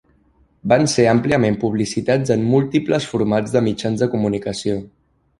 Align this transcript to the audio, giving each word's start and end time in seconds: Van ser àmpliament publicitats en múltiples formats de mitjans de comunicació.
Van 0.71 0.85
ser 0.93 1.03
àmpliament 1.09 1.57
publicitats 1.63 2.33
en 2.35 2.45
múltiples 2.53 3.05
formats 3.11 3.53
de 3.57 3.61
mitjans 3.67 4.01
de 4.05 4.09
comunicació. 4.15 4.79